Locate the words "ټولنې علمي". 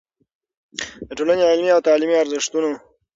1.17-1.71